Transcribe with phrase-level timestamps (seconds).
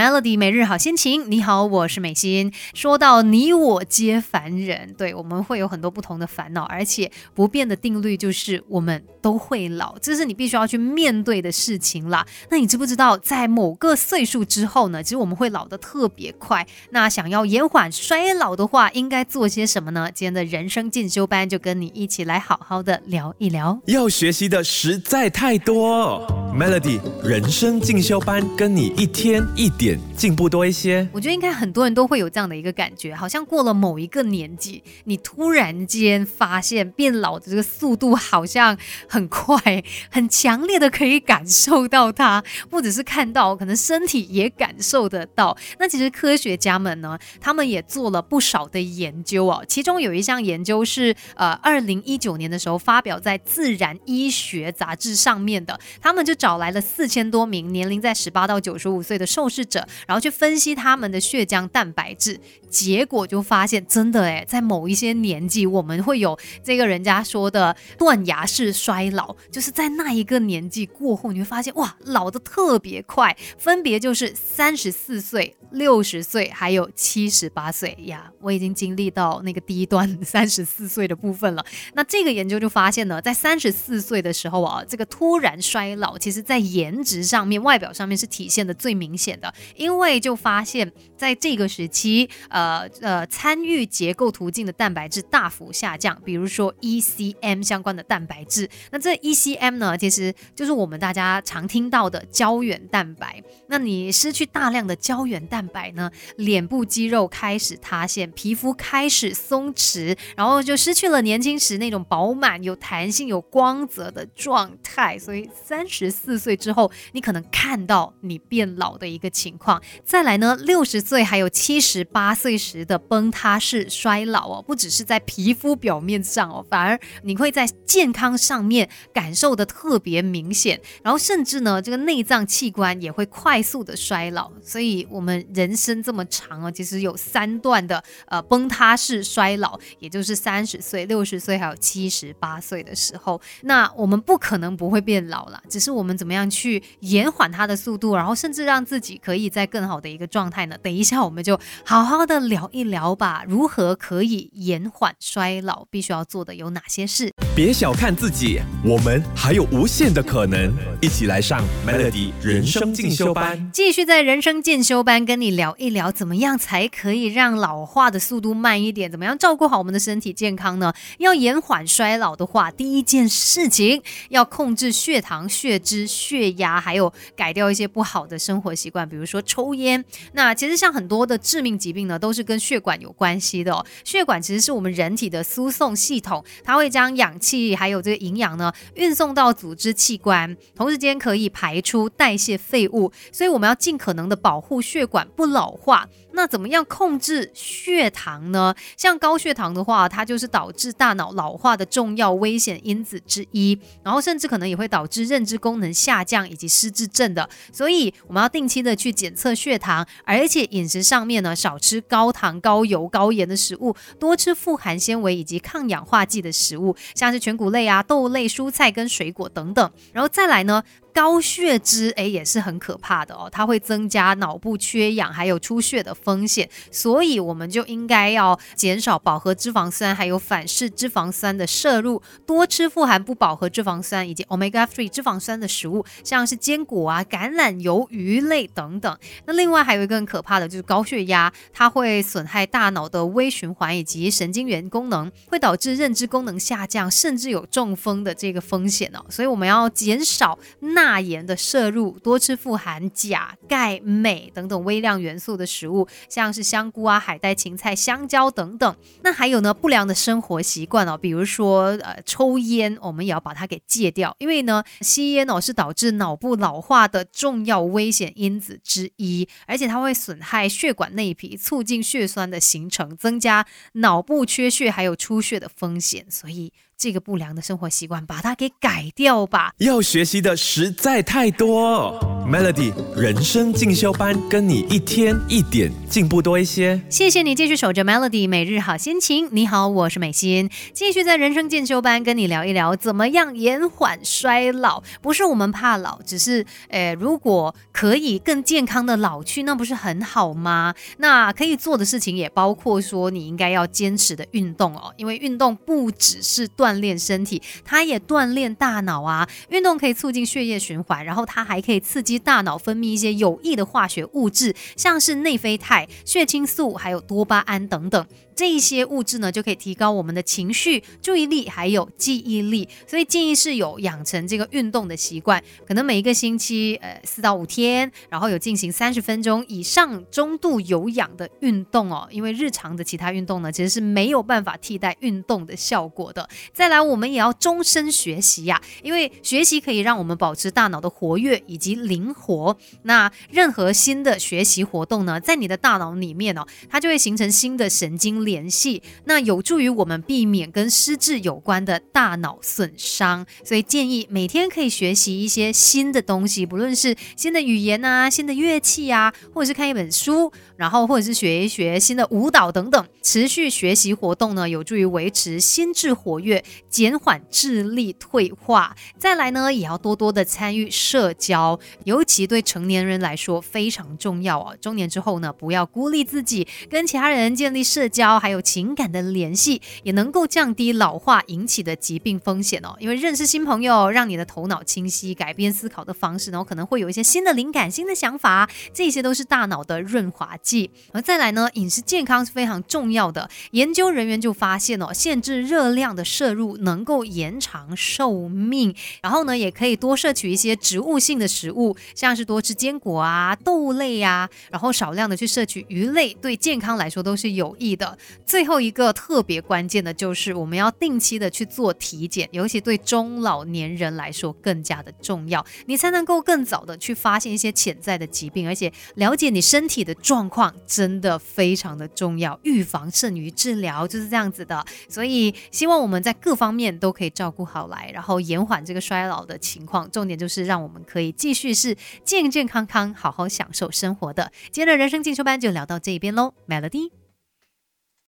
[0.00, 1.30] Melody 每日好心情。
[1.30, 2.50] 你好，我是美心。
[2.72, 12.26] 说到你我皆凡人，对我们会有很多不同的烦恼，而且不变的定律就是我们都会老，这是你必须要去面对的事情啦。
[12.48, 16.66] 那你知不知道，在某个岁数之后呢，其实我们会老得特别快。
[16.92, 20.10] 那想要延缓衰老的话，应该做些什么呢？
[20.10, 23.78] 今天的人生进修班就跟你一起来好好的聊一聊。
[23.84, 26.26] 要学习的实在太多
[26.58, 31.08] ，Melody 人生进修班跟你一天一点 Wicked 进步多一些。
[31.14, 38.76] 我觉得应该很多人都会有这样的一个感觉，好像过了某一个年纪，你突然间发现变老的这个速度好像
[39.08, 45.56] 很快，很强烈的可以感受到它， 不只是看到，可能身体也感受得到。
[45.78, 78.32] 那其实科学家们呢，他们也做了不少的研究哦，其中有一项研究是呃，二零一九年的时候发表在《自然医学》杂志上面的，他们就找来了四千多名年龄在十八到九十五岁的受试者，然后去分析他们的血浆蛋白质，结果就发现真的诶，在某一些年纪，我们会有这个人家说的断崖式衰老，就是在那一个年纪过后，你会发现哇，老的特别快，分别就是三十四岁、六十岁，还有七十八岁呀。
[78.40, 81.64] 我已经经历到那个第一段 三十四岁的部分了。
[81.94, 98.68] 那这个研究就发现呢，在三十四岁的时候啊，这个突然衰老，其实在颜值上面、外表上面是体现的最明显的，因为会就发现在这个时期，呃呃，参与结构途径的蛋白质大幅下降，比如说 ECM 相关的蛋白质。
[98.90, 103.42] 那这 ECM 呢，其实就是我们大家常听到的胶原蛋白。
[103.66, 115.18] 那你失去大量的胶原蛋白呢，脸部肌肉开始塌陷，皮肤开始松弛，然后就失去了年轻时那种饱满、有弹性、有光泽的状态。
[115.18, 119.80] 所以三十四岁之后，你可能看到你变老的一个情况。
[120.04, 134.50] 再来呢，六十岁还有七十八岁时的崩塌式衰老哦，不只是在皮肤表面上哦，反而你会在健康上面感受的特别明显，然后甚至呢，这个内脏器官也会快速的衰老。
[134.62, 143.40] 所以，我们人生这么长啊，其实有三段的呃崩塌式衰老，也就是三十岁、六十岁还有七十八岁的时候。
[143.62, 150.76] 那我们不可能不会变老了，只是我们怎么样去延缓它的速度，然后甚至让自己可以在更好的一个状态呢？
[150.82, 157.32] 等一下我们就好好的聊一聊吧，如何可以延缓衰老，必须要做的有哪些事？
[157.52, 160.72] 别小看自己，我们还有无限的可能。
[161.02, 169.10] 一起来上 Melody 人生进修班，继续在人生进修班跟你聊一聊，怎么样才可以让老化的速度慢一点？
[169.10, 170.92] 怎么样照顾好我们的身体健康呢？
[171.16, 180.04] 要延缓衰老的话，第一件事情要控制血糖、血脂、血压，还有改掉一些不好的生活习惯，比如说抽烟。
[180.34, 183.84] 那其实像很多的致命疾病呢，都是跟血管有关系的。
[184.04, 196.06] 血管其实是我们人体的输送系统，它会将氧气还有这个营养呢运送到组织器官，同时间可以排出代谢废物，所以我们要尽可能的保护血管不老化。
[196.32, 198.74] 那怎么样控制血糖呢？
[198.96, 207.48] 像高血糖的话，它就是导致大脑老化的重要危险因子之一，然后甚至可能也会导致认知功能下降以及失智症的。
[207.72, 219.90] 所以我们要定期的去检测血糖，而且饮食上面呢，少吃高糖、高油、高盐的食物，多吃富含纤维以及抗氧化剂的食物，像是全谷类啊、豆类、蔬菜跟水果等等。
[220.12, 220.82] 然后再来呢？
[221.12, 239.18] 高血脂诶也是很可怕的哦，它会增加脑部缺氧还有出血的风险，所以我们就应该要减少饱和脂肪酸还有反式脂肪酸的摄入，多吃富含不饱和脂肪酸以及 omega three 脂肪酸的食物，像是坚果啊、橄榄油、鱼类等等。
[239.46, 249.24] 那另外还有一个很可怕的就是高血压，它会损害大脑的微循环以及神经元功能，会导致认知功能下降，甚至有中风的这个风险哦。
[249.28, 251.09] 所以我们要减少钠。
[251.10, 258.96] 钠盐的摄入，多吃富含钾、钙、镁等等微量元素的食物，像是香菇啊、海带、芹菜、香蕉等等。
[259.24, 276.72] 那还有呢，不良的生活习惯哦，比如说呃抽烟，我们也要把它给戒掉，因为呢吸烟哦是导致脑部老化的重要危险因子之一，而且它会损害血管内皮，促进血栓的形成，增加脑部缺血还有出血的风险，所以。
[277.00, 279.72] 这个不良的生活习惯，把它给改掉吧。
[279.78, 282.12] 要学习的实在太多
[282.46, 287.00] ，Melody 人生进修班，跟你一天一点进步多一些。
[287.08, 289.48] 谢谢你继续守着 Melody 每日好心情。
[289.50, 295.02] 你好，我是美心，继续在人生进修班跟你聊一聊，怎么样延缓衰老？
[295.22, 300.94] 不是我们怕老，只是，呃，如果可以更健康的老去，那不是很好吗？
[301.16, 309.48] 那可以做的事情也包括说，你应该要坚持的运动哦，因为运动不只是锻锻炼身体，它也锻炼大脑啊。
[309.68, 318.26] 运动可以促进血液循环，然后它还可以刺激大脑分泌一些有益的化学物质，像是内啡肽、血清素，还有多巴胺等等。
[318.60, 336.46] 这一些物质呢，就可以提高我们的情绪、注意力还有记忆力，所以建议是有养成这个运动的习惯，可能每一个星期呃四到五天，然后有进行三十分钟以上中度有氧的运动哦，因为日常的其他运动呢，其实是没有办法替代运动的效果的。
[336.74, 342.76] 再来，我们也要终身学习呀，因为学习可以让我们保持大脑的活跃以及灵活。
[343.04, 363.06] 那任何新的学习活动呢，在你的大脑里面哦，它就会形成新的神经联系，那有助于我们避免跟失智有关的大脑损伤，所以建议每天可以学习一些新的东西，不论是新的语言啊、新的乐器啊，或者是看一本书，然后或者是学一学新的舞蹈等等。
[363.22, 368.96] 持续学习活动呢，有助于维持心智活跃，减缓智力退化。
[369.18, 374.76] 再来呢，也要多多的参与社交，尤其对成年人来说非常重要哦。
[374.80, 378.29] 中年之后呢，不要孤立自己，跟其他人建立社交。
[378.38, 382.94] 还有情感的联系，也能够降低老化引起的疾病风险哦。
[383.00, 390.90] 因为认识新朋友，让你的头脑清晰，改变思考的方式，然后可能会有一些新的灵感、新的想法，这些都是大脑的润滑剂。
[391.12, 393.48] 而再来呢，饮食健康是非常重要的。
[393.72, 408.16] 研究人员就发现哦，限制热量的摄入能够延长寿命，然后呢，也可以多摄取一些植物性的食物，像是多吃坚果啊、豆类呀，然后少量的去摄取鱼类，对健康来说都是有益的。
[408.46, 424.84] 最后一个特别关键的就是我们要定期的去做体检，尤其对中老年人来说更加的重要，你才能够更早的去发现一些潜在的疾病，而且了解你身体的状况真的非常的重要，预防胜于治疗就是这样子的。
[425.08, 430.10] 所以希望我们在各方面都可以照顾好来，然后延缓这个衰老的情况。
[430.10, 434.50] 重点就是让我们可以继续是健健康康，好好享受生活的。
[434.70, 437.19] 今天的人生进修班就聊到这边喽，Melody。